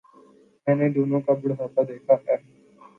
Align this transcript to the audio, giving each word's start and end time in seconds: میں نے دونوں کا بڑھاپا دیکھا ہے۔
میں 0.67 0.75
نے 0.75 0.87
دونوں 0.89 1.19
کا 1.21 1.33
بڑھاپا 1.41 1.81
دیکھا 1.87 2.13
ہے۔ 2.23 2.35